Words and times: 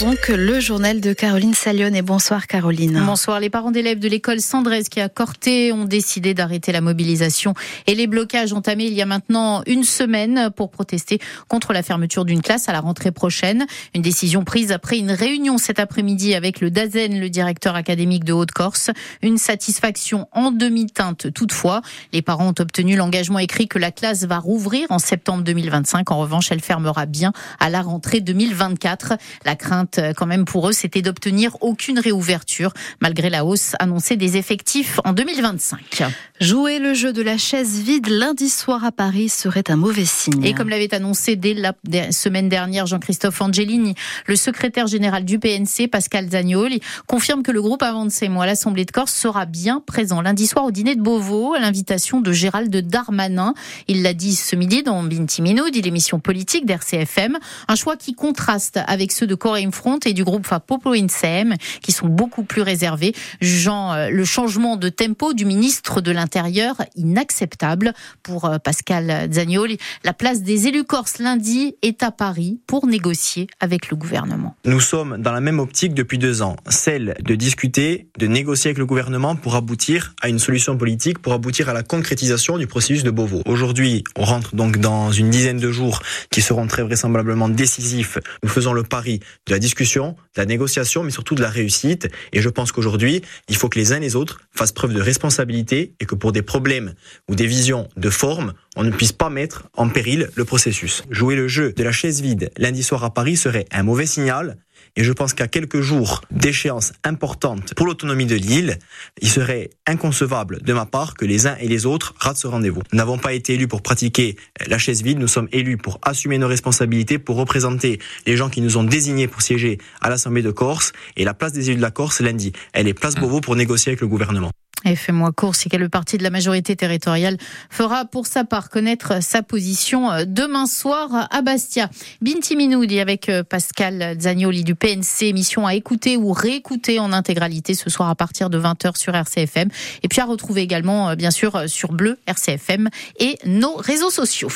Donc 0.00 0.28
le 0.28 0.60
journal 0.60 1.00
de 1.00 1.12
Caroline 1.12 1.54
Salion 1.54 1.92
et 1.94 2.02
bonsoir 2.02 2.46
Caroline. 2.46 3.00
Bonsoir. 3.06 3.38
Les 3.38 3.50
parents 3.50 3.70
d'élèves 3.70 4.00
de 4.00 4.08
l'école 4.08 4.40
Sandrez 4.40 4.84
qui 4.84 5.00
a 5.00 5.08
Corté 5.08 5.72
ont 5.72 5.84
décidé 5.84 6.34
d'arrêter 6.34 6.72
la 6.72 6.80
mobilisation 6.80 7.54
et 7.86 7.94
les 7.94 8.06
blocages 8.06 8.52
entamés 8.52 8.86
il 8.86 8.94
y 8.94 9.02
a 9.02 9.06
maintenant 9.06 9.62
une 9.66 9.84
semaine 9.84 10.50
pour 10.56 10.70
protester 10.70 11.20
contre 11.48 11.72
la 11.72 11.82
fermeture 11.82 12.24
d'une 12.24 12.42
classe 12.42 12.68
à 12.68 12.72
la 12.72 12.80
rentrée 12.80 13.12
prochaine. 13.12 13.66
Une 13.94 14.02
décision 14.02 14.42
prise 14.42 14.72
après 14.72 14.98
une 14.98 15.12
réunion 15.12 15.58
cet 15.58 15.78
après-midi 15.78 16.34
avec 16.34 16.60
le 16.60 16.70
DAZEN, 16.70 17.20
le 17.20 17.30
directeur 17.30 17.76
académique 17.76 18.24
de 18.24 18.32
Haute-Corse. 18.32 18.90
Une 19.22 19.38
satisfaction 19.38 20.28
en 20.32 20.50
demi-teinte 20.50 21.32
toutefois. 21.32 21.82
Les 22.12 22.22
parents 22.22 22.48
ont 22.48 22.60
obtenu 22.60 22.96
l'engagement 22.96 23.38
écrit 23.38 23.68
que 23.68 23.78
la 23.78 23.92
classe 23.92 24.24
va 24.24 24.38
rouvrir 24.38 24.86
en 24.90 24.98
septembre 24.98 25.44
2025. 25.44 26.10
En 26.10 26.18
revanche, 26.18 26.50
elle 26.50 26.62
fermera 26.62 27.06
bien 27.06 27.32
à 27.60 27.70
la 27.70 27.82
rentrée 27.82 28.20
2024. 28.20 29.14
La 29.44 29.54
crainte, 29.54 29.83
euh, 29.98 30.12
quand 30.14 30.26
même, 30.26 30.44
pour 30.44 30.68
eux, 30.68 30.72
c'était 30.72 31.02
d'obtenir 31.02 31.56
aucune 31.60 31.98
réouverture, 31.98 32.72
malgré 33.00 33.30
la 33.30 33.44
hausse 33.44 33.74
annoncée 33.78 34.16
des 34.16 34.36
effectifs 34.36 35.00
en 35.04 35.12
2025. 35.12 36.04
Jouer 36.40 36.78
le 36.78 36.94
jeu 36.94 37.12
de 37.12 37.22
la 37.22 37.38
chaise 37.38 37.78
vide 37.80 38.08
lundi 38.08 38.48
soir 38.48 38.84
à 38.84 38.92
Paris 38.92 39.28
serait 39.28 39.64
un 39.68 39.76
mauvais 39.76 40.04
signe. 40.04 40.44
Et 40.44 40.52
comme 40.52 40.68
l'avait 40.68 40.94
annoncé 40.94 41.36
dès 41.36 41.54
la 41.54 41.72
semaine 42.12 42.48
dernière 42.48 42.86
Jean-Christophe 42.86 43.40
Angelini, 43.40 43.94
le 44.26 44.36
secrétaire 44.36 44.86
général 44.86 45.24
du 45.24 45.38
PNC, 45.38 45.88
Pascal 45.90 46.30
Zagnoli, 46.30 46.80
confirme 47.06 47.42
que 47.42 47.52
le 47.52 47.62
groupe 47.62 47.82
Avancement 47.82 48.40
à 48.40 48.46
l'Assemblée 48.46 48.84
de 48.84 48.90
Corse 48.90 49.14
sera 49.14 49.46
bien 49.46 49.82
présent 49.84 50.20
lundi 50.20 50.46
soir 50.46 50.64
au 50.64 50.70
dîner 50.70 50.96
de 50.96 51.02
Beauvau 51.02 51.54
à 51.54 51.60
l'invitation 51.60 52.20
de 52.20 52.32
Gérald 52.32 52.74
Darmanin. 52.74 53.54
Il 53.88 54.02
l'a 54.02 54.14
dit 54.14 54.34
ce 54.34 54.56
midi 54.56 54.82
dans 54.82 55.02
Binti 55.02 55.42
dit 55.70 55.82
l'émission 55.82 56.18
politique 56.20 56.66
d'RCFM. 56.66 57.38
Un 57.68 57.74
choix 57.74 57.96
qui 57.96 58.14
contraste 58.14 58.78
avec 58.86 59.12
ceux 59.12 59.26
de 59.26 59.34
Coréen 59.34 59.70
Front 59.74 59.98
et 60.06 60.12
du 60.12 60.24
groupe 60.24 60.46
Fapopo 60.46 60.92
Insem, 60.92 61.56
qui 61.82 61.92
sont 61.92 62.06
beaucoup 62.06 62.44
plus 62.44 62.62
réservés, 62.62 63.14
jugeant 63.40 63.92
euh, 63.92 64.08
le 64.08 64.24
changement 64.24 64.76
de 64.76 64.88
tempo 64.88 65.34
du 65.34 65.44
ministre 65.44 66.00
de 66.00 66.12
l'Intérieur 66.12 66.76
inacceptable. 66.96 67.92
Pour 68.22 68.46
euh, 68.46 68.58
Pascal 68.58 69.28
Zagnoli, 69.30 69.78
la 70.04 70.12
place 70.12 70.42
des 70.42 70.68
élus 70.68 70.84
corses 70.84 71.18
lundi 71.18 71.74
est 71.82 72.02
à 72.02 72.10
Paris 72.10 72.60
pour 72.66 72.86
négocier 72.86 73.48
avec 73.60 73.90
le 73.90 73.96
gouvernement. 73.96 74.56
Nous 74.64 74.80
sommes 74.80 75.18
dans 75.18 75.32
la 75.32 75.40
même 75.40 75.58
optique 75.58 75.94
depuis 75.94 76.18
deux 76.18 76.42
ans, 76.42 76.56
celle 76.68 77.16
de 77.22 77.34
discuter, 77.34 78.08
de 78.18 78.26
négocier 78.26 78.68
avec 78.68 78.78
le 78.78 78.86
gouvernement 78.86 79.36
pour 79.36 79.56
aboutir 79.56 80.14
à 80.22 80.28
une 80.28 80.38
solution 80.38 80.76
politique, 80.76 81.18
pour 81.18 81.32
aboutir 81.32 81.68
à 81.68 81.72
la 81.72 81.82
concrétisation 81.82 82.58
du 82.58 82.66
processus 82.66 83.02
de 83.02 83.10
Beauvau. 83.10 83.42
Aujourd'hui, 83.46 84.04
on 84.16 84.24
rentre 84.24 84.54
donc 84.54 84.78
dans 84.78 85.10
une 85.10 85.30
dizaine 85.30 85.58
de 85.58 85.72
jours 85.72 86.00
qui 86.30 86.42
seront 86.42 86.66
très 86.66 86.82
vraisemblablement 86.82 87.48
décisifs. 87.48 88.18
Nous 88.42 88.48
faisons 88.48 88.72
le 88.72 88.82
pari 88.82 89.20
de 89.46 89.53
la 89.54 89.60
discussion, 89.60 90.16
de 90.34 90.40
la 90.40 90.46
négociation, 90.46 91.04
mais 91.04 91.10
surtout 91.10 91.34
de 91.34 91.40
la 91.40 91.48
réussite. 91.48 92.08
Et 92.32 92.42
je 92.42 92.48
pense 92.48 92.72
qu'aujourd'hui, 92.72 93.22
il 93.48 93.56
faut 93.56 93.68
que 93.68 93.78
les 93.78 93.92
uns 93.92 93.96
et 93.96 94.00
les 94.00 94.16
autres 94.16 94.40
fassent 94.52 94.72
preuve 94.72 94.92
de 94.92 95.00
responsabilité 95.00 95.94
et 96.00 96.06
que 96.06 96.16
pour 96.16 96.32
des 96.32 96.42
problèmes 96.42 96.94
ou 97.28 97.36
des 97.36 97.46
visions 97.46 97.88
de 97.96 98.10
forme, 98.10 98.54
on 98.76 98.82
ne 98.82 98.90
puisse 98.90 99.12
pas 99.12 99.30
mettre 99.30 99.68
en 99.76 99.88
péril 99.88 100.28
le 100.34 100.44
processus. 100.44 101.04
Jouer 101.10 101.36
le 101.36 101.46
jeu 101.46 101.72
de 101.72 101.84
la 101.84 101.92
chaise 101.92 102.20
vide 102.20 102.50
lundi 102.56 102.82
soir 102.82 103.04
à 103.04 103.14
Paris 103.14 103.36
serait 103.36 103.66
un 103.70 103.84
mauvais 103.84 104.06
signal. 104.06 104.56
Et 104.96 105.02
je 105.02 105.12
pense 105.12 105.34
qu'à 105.34 105.48
quelques 105.48 105.80
jours 105.80 106.20
d'échéance 106.30 106.92
importante 107.02 107.74
pour 107.74 107.86
l'autonomie 107.86 108.26
de 108.26 108.36
l'île, 108.36 108.78
il 109.20 109.28
serait 109.28 109.70
inconcevable 109.86 110.62
de 110.62 110.72
ma 110.72 110.86
part 110.86 111.14
que 111.14 111.24
les 111.24 111.46
uns 111.46 111.56
et 111.60 111.66
les 111.66 111.84
autres 111.84 112.14
ratent 112.18 112.36
ce 112.36 112.46
rendez-vous. 112.46 112.82
Nous 112.92 112.98
n'avons 112.98 113.18
pas 113.18 113.32
été 113.32 113.54
élus 113.54 113.66
pour 113.66 113.82
pratiquer 113.82 114.36
la 114.66 114.78
chaise 114.78 115.02
vide, 115.02 115.18
nous 115.18 115.28
sommes 115.28 115.48
élus 115.50 115.78
pour 115.78 115.98
assumer 116.02 116.38
nos 116.38 116.46
responsabilités, 116.46 117.18
pour 117.18 117.36
représenter 117.36 117.98
les 118.26 118.36
gens 118.36 118.48
qui 118.48 118.60
nous 118.60 118.76
ont 118.76 118.84
désignés 118.84 119.26
pour 119.26 119.42
siéger 119.42 119.78
à 120.00 120.10
l'Assemblée 120.10 120.42
de 120.42 120.52
Corse. 120.52 120.92
Et 121.16 121.24
la 121.24 121.34
place 121.34 121.52
des 121.52 121.70
élus 121.70 121.78
de 121.78 121.82
la 121.82 121.90
Corse, 121.90 122.20
lundi, 122.20 122.52
elle 122.72 122.86
est 122.86 122.94
place 122.94 123.16
Beauvau 123.16 123.40
pour 123.40 123.56
négocier 123.56 123.90
avec 123.90 124.00
le 124.00 124.08
gouvernement. 124.08 124.50
Et 124.84 124.96
fais-moi 124.96 125.32
court, 125.32 125.54
c'est 125.54 125.72
le 125.74 125.88
parti 125.88 126.18
de 126.18 126.22
la 126.22 126.30
majorité 126.30 126.76
territoriale 126.76 127.38
fera 127.70 128.04
pour 128.04 128.26
sa 128.26 128.44
part 128.44 128.68
connaître 128.68 129.22
sa 129.22 129.42
position 129.42 130.10
euh, 130.10 130.24
demain 130.26 130.66
soir 130.66 131.28
à 131.30 131.42
Bastia. 131.42 131.88
Binti 132.20 132.54
Minoudi 132.54 133.00
avec 133.00 133.28
euh, 133.28 133.42
Pascal 133.42 134.16
Zagnoli 134.20 134.62
du 134.62 134.74
PNC, 134.74 135.22
émission 135.22 135.66
à 135.66 135.74
écouter 135.74 136.16
ou 136.16 136.32
réécouter 136.32 137.00
en 137.00 137.12
intégralité 137.12 137.74
ce 137.74 137.88
soir 137.88 138.08
à 138.10 138.14
partir 138.14 138.50
de 138.50 138.58
20h 138.58 138.96
sur 138.98 139.14
RCFM. 139.14 139.68
Et 140.02 140.08
puis 140.08 140.20
à 140.20 140.26
retrouver 140.26 140.62
également, 140.62 141.10
euh, 141.10 141.14
bien 141.14 141.30
sûr, 141.30 141.68
sur 141.68 141.92
Bleu, 141.92 142.18
RCFM 142.26 142.90
et 143.18 143.38
nos 143.46 143.74
réseaux 143.76 144.10
sociaux. 144.10 144.50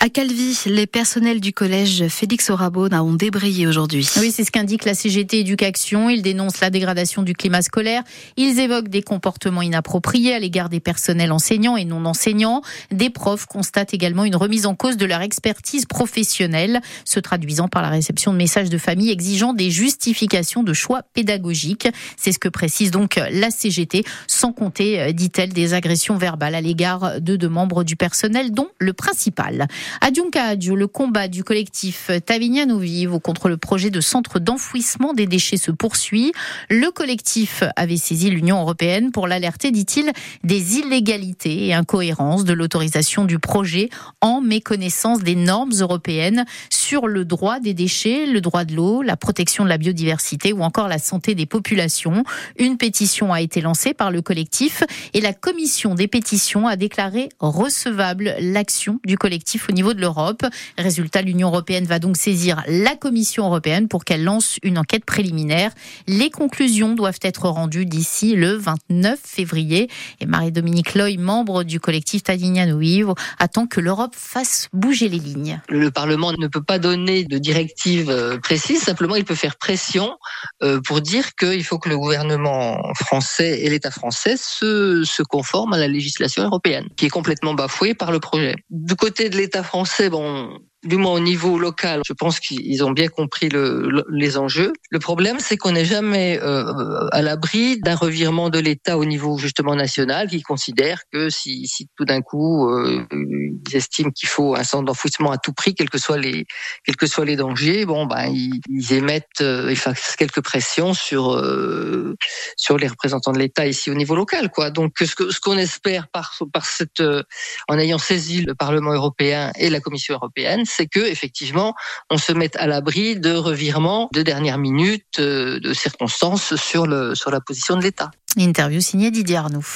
À 0.00 0.10
Calvi, 0.10 0.58
les 0.66 0.86
personnels 0.86 1.40
du 1.40 1.54
collège 1.54 2.08
Félix 2.08 2.50
Orabona 2.50 3.02
ont 3.02 3.14
débrayé 3.14 3.66
aujourd'hui. 3.66 4.06
Oui, 4.18 4.32
c'est 4.32 4.44
ce 4.44 4.50
qu'indique 4.50 4.84
la 4.84 4.92
CGT 4.92 5.38
Éducation. 5.38 6.10
Ils 6.10 6.20
dénoncent 6.20 6.60
la 6.60 6.68
dégradation 6.68 7.22
du 7.22 7.32
climat 7.32 7.62
scolaire. 7.62 8.02
Ils 8.36 8.58
évoquent 8.58 8.88
des 8.88 9.02
comportements 9.02 9.62
inappropriés 9.62 10.34
à 10.34 10.38
l'égard 10.38 10.68
des 10.68 10.80
personnels 10.80 11.32
enseignants 11.32 11.78
et 11.78 11.86
non 11.86 12.04
enseignants. 12.04 12.60
Des 12.90 13.08
profs 13.08 13.46
constatent 13.46 13.94
également 13.94 14.24
une 14.24 14.36
remise 14.36 14.66
en 14.66 14.74
cause 14.74 14.98
de 14.98 15.06
leur 15.06 15.22
expertise 15.22 15.86
professionnelle, 15.86 16.82
se 17.06 17.18
traduisant 17.18 17.68
par 17.68 17.80
la 17.80 17.88
réception 17.88 18.32
de 18.32 18.36
messages 18.36 18.68
de 18.68 18.78
famille 18.78 19.10
exigeant 19.10 19.54
des 19.54 19.70
justifications 19.70 20.62
de 20.62 20.74
choix 20.74 21.02
pédagogiques. 21.14 21.88
C'est 22.18 22.32
ce 22.32 22.38
que 22.38 22.50
précise 22.50 22.90
donc 22.90 23.18
la 23.30 23.50
CGT, 23.50 24.04
sans 24.26 24.52
compter, 24.52 25.00
euh, 25.00 25.12
dit-elle, 25.12 25.54
des 25.54 25.72
agressions 25.72 26.18
verbales 26.18 26.56
à 26.56 26.60
l'égard 26.60 27.22
de 27.22 27.36
deux 27.36 27.48
membres 27.48 27.84
du 27.84 27.96
personnel, 27.96 28.50
dont 28.50 28.68
le 28.80 28.92
principal. 28.92 29.66
À 30.00 30.06
Adjunca 30.06 30.54
le 30.54 30.86
combat 30.86 31.28
du 31.28 31.44
collectif 31.44 32.10
Tavignano 32.24 32.78
Vivo 32.78 33.20
contre 33.20 33.48
le 33.48 33.56
projet 33.56 33.90
de 33.90 34.00
centre 34.00 34.38
d'enfouissement 34.38 35.12
des 35.12 35.26
déchets 35.26 35.56
se 35.56 35.70
poursuit. 35.70 36.32
Le 36.68 36.90
collectif 36.90 37.62
avait 37.76 37.96
saisi 37.96 38.30
l'Union 38.30 38.60
européenne 38.60 39.10
pour 39.10 39.26
l'alerter, 39.26 39.70
dit-il, 39.70 40.12
des 40.42 40.78
illégalités 40.78 41.66
et 41.66 41.74
incohérences 41.74 42.44
de 42.44 42.52
l'autorisation 42.52 43.24
du 43.24 43.38
projet 43.38 43.88
en 44.20 44.40
méconnaissance 44.40 45.20
des 45.20 45.34
normes 45.34 45.72
européennes 45.80 46.44
le 46.92 47.24
droit 47.24 47.60
des 47.60 47.74
déchets, 47.74 48.26
le 48.26 48.40
droit 48.40 48.64
de 48.64 48.74
l'eau, 48.74 49.02
la 49.02 49.16
protection 49.16 49.64
de 49.64 49.68
la 49.68 49.78
biodiversité 49.78 50.52
ou 50.52 50.62
encore 50.62 50.88
la 50.88 50.98
santé 50.98 51.34
des 51.34 51.46
populations. 51.46 52.24
Une 52.58 52.76
pétition 52.76 53.32
a 53.32 53.40
été 53.40 53.60
lancée 53.60 53.94
par 53.94 54.10
le 54.10 54.22
collectif 54.22 54.84
et 55.14 55.20
la 55.20 55.32
commission 55.32 55.94
des 55.94 56.08
pétitions 56.08 56.68
a 56.68 56.76
déclaré 56.76 57.30
recevable 57.40 58.34
l'action 58.38 59.00
du 59.04 59.16
collectif 59.16 59.68
au 59.68 59.72
niveau 59.72 59.94
de 59.94 60.00
l'Europe. 60.00 60.44
Résultat, 60.78 61.22
l'Union 61.22 61.48
européenne 61.48 61.86
va 61.86 61.98
donc 61.98 62.16
saisir 62.16 62.62
la 62.68 62.96
Commission 62.96 63.46
européenne 63.46 63.88
pour 63.88 64.04
qu'elle 64.04 64.24
lance 64.24 64.58
une 64.62 64.78
enquête 64.78 65.04
préliminaire. 65.04 65.72
Les 66.06 66.30
conclusions 66.30 66.94
doivent 66.94 67.20
être 67.22 67.48
rendues 67.48 67.86
d'ici 67.86 68.36
le 68.36 68.52
29 68.54 69.18
février. 69.22 69.88
Et 70.20 70.26
Marie-Dominique 70.26 70.94
Loy, 70.94 71.16
membre 71.18 71.64
du 71.64 71.80
collectif 71.80 72.24
Tadignano 72.24 73.14
attend 73.38 73.66
que 73.66 73.80
l'Europe 73.80 74.14
fasse 74.16 74.68
bouger 74.72 75.08
les 75.08 75.18
lignes. 75.18 75.60
Le 75.68 75.90
Parlement 75.90 76.32
ne 76.32 76.46
peut 76.46 76.62
pas 76.62 76.73
donner 76.78 77.24
de 77.24 77.38
directive 77.38 78.10
euh, 78.10 78.38
précise, 78.38 78.82
simplement 78.82 79.16
il 79.16 79.24
peut 79.24 79.34
faire 79.34 79.56
pression 79.56 80.16
euh, 80.62 80.80
pour 80.86 81.00
dire 81.00 81.34
qu'il 81.34 81.64
faut 81.64 81.78
que 81.78 81.88
le 81.88 81.98
gouvernement 81.98 82.80
français 82.94 83.60
et 83.62 83.70
l'État 83.70 83.90
français 83.90 84.36
se, 84.36 85.02
se 85.04 85.22
conforment 85.22 85.72
à 85.74 85.78
la 85.78 85.88
législation 85.88 86.42
européenne, 86.42 86.88
qui 86.96 87.06
est 87.06 87.10
complètement 87.10 87.54
bafouée 87.54 87.94
par 87.94 88.12
le 88.12 88.20
projet. 88.20 88.56
Du 88.70 88.96
côté 88.96 89.28
de 89.28 89.36
l'État 89.36 89.62
français, 89.62 90.10
bon, 90.10 90.58
du 90.84 90.96
moins 90.96 91.12
au 91.12 91.20
niveau 91.20 91.58
local, 91.58 92.02
je 92.06 92.12
pense 92.12 92.40
qu'ils 92.40 92.84
ont 92.84 92.92
bien 92.92 93.08
compris 93.08 93.48
le, 93.48 94.04
les 94.10 94.36
enjeux. 94.36 94.72
Le 94.90 94.98
problème, 94.98 95.38
c'est 95.40 95.56
qu'on 95.56 95.72
n'est 95.72 95.84
jamais 95.84 96.38
euh, 96.42 97.08
à 97.12 97.22
l'abri 97.22 97.78
d'un 97.80 97.94
revirement 97.94 98.50
de 98.50 98.58
l'État 98.58 98.98
au 98.98 99.04
niveau 99.04 99.38
justement 99.38 99.74
national, 99.74 100.28
qui 100.28 100.42
considère 100.42 101.02
que 101.12 101.30
si, 101.30 101.66
si 101.66 101.88
tout 101.96 102.04
d'un 102.04 102.20
coup 102.20 102.68
euh, 102.68 103.06
ils 103.12 103.76
estiment 103.76 104.10
qu'il 104.10 104.28
faut 104.28 104.54
un 104.54 104.64
centre 104.64 104.84
d'enfouissement 104.84 105.30
à 105.30 105.38
tout 105.38 105.52
prix, 105.52 105.74
quels 105.74 105.90
que 105.90 105.98
soient 105.98 106.18
les 106.18 106.46
quels 106.84 106.96
que 106.96 107.06
soient 107.06 107.24
les 107.24 107.36
dangers, 107.36 107.86
bon 107.86 108.06
ben 108.06 108.26
ils, 108.26 108.92
émettent, 108.92 109.40
euh, 109.40 109.68
ils 109.70 109.76
fassent 109.76 110.16
quelques 110.16 110.42
pressions 110.42 110.94
sur 110.94 111.34
euh, 111.34 112.16
sur 112.56 112.76
les 112.78 112.88
représentants 112.88 113.32
de 113.32 113.38
l'État 113.38 113.66
ici 113.66 113.90
au 113.90 113.94
niveau 113.94 114.14
local, 114.14 114.50
quoi. 114.50 114.70
Donc 114.70 114.94
ce 114.98 115.14
que 115.14 115.30
ce 115.30 115.40
qu'on 115.40 115.58
espère 115.58 116.08
par 116.08 116.38
par 116.52 116.66
cette 116.66 117.00
euh, 117.00 117.22
en 117.68 117.78
ayant 117.78 117.98
saisi 117.98 118.42
le 118.42 118.54
Parlement 118.54 118.92
européen 118.92 119.50
et 119.58 119.70
la 119.70 119.80
Commission 119.80 120.14
européenne, 120.14 120.64
c'est 120.74 120.86
que 120.86 121.00
effectivement 121.00 121.74
on 122.10 122.18
se 122.18 122.32
mette 122.32 122.56
à 122.56 122.66
l'abri 122.66 123.16
de 123.18 123.32
revirements 123.34 124.08
de 124.12 124.22
dernière 124.22 124.58
minute, 124.58 125.18
euh, 125.18 125.60
de 125.60 125.72
circonstances 125.72 126.56
sur 126.56 126.86
le 126.86 127.14
sur 127.14 127.30
la 127.30 127.40
position 127.40 127.76
de 127.76 127.82
l'État. 127.82 128.10
Interview 128.42 128.80
signée 128.80 129.10
Didier 129.10 129.36
Arnoux. 129.36 129.66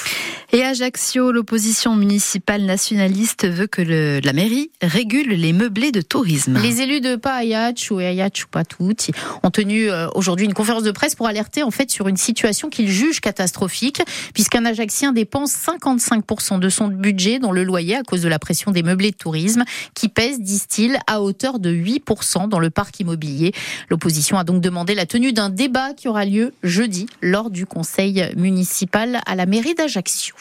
Et 0.53 0.63
Ajaccio, 0.63 1.31
l'opposition 1.31 1.95
municipale 1.95 2.63
nationaliste 2.63 3.47
veut 3.47 3.67
que 3.67 3.83
le, 3.83 4.21
la 4.25 4.33
mairie 4.33 4.71
régule 4.81 5.29
les 5.29 5.53
meublés 5.53 5.93
de 5.93 6.01
tourisme. 6.01 6.59
Les 6.63 6.81
élus 6.81 7.03
de 7.03 7.17
Paayach 7.17 7.89
ou 7.91 7.99
Ayach 7.99 8.45
ou 8.45 8.49
Patouti 8.51 9.13
ont 9.43 9.51
tenu 9.51 9.91
euh, 9.91 10.09
aujourd'hui 10.15 10.47
une 10.47 10.55
conférence 10.55 10.85
de 10.85 10.91
presse 10.91 11.15
pour 11.15 11.27
alerter 11.27 11.63
en 11.63 11.71
fait 11.71 11.91
sur 11.91 12.09
une 12.09 12.17
situation 12.17 12.71
qu'ils 12.71 12.89
jugent 12.89 13.21
catastrophique 13.21 14.01
puisqu'un 14.33 14.65
Ajaccien 14.65 15.13
dépense 15.13 15.53
55% 15.53 16.59
de 16.59 16.69
son 16.71 16.89
budget 16.89 17.39
dans 17.39 17.53
le 17.53 17.63
loyer 17.63 17.97
à 17.97 18.03
cause 18.03 18.23
de 18.23 18.29
la 18.29 18.39
pression 18.39 18.71
des 18.71 18.83
meublés 18.83 19.11
de 19.11 19.17
tourisme 19.17 19.65
qui 19.95 20.09
pèsent, 20.09 20.41
disent-ils, 20.41 20.99
à 21.07 21.21
hauteur 21.21 21.59
de 21.59 21.71
8% 21.71 22.49
dans 22.49 22.59
le 22.59 22.71
parc 22.71 23.01
immobilier. 23.01 23.53
L'opposition 23.91 24.39
a 24.39 24.45
donc 24.45 24.63
demandé 24.63 24.95
la 24.95 25.05
tenue 25.05 25.33
d'un 25.33 25.51
débat 25.51 25.93
qui 25.93 26.09
aura 26.09 26.25
lieu 26.25 26.55
jeudi 26.63 27.07
lors 27.21 27.51
du 27.51 27.67
conseil 27.67 28.31
municipal 28.49 29.21
à 29.27 29.35
la 29.35 29.45
mairie 29.45 29.75
d'Ajaccio. 29.75 30.35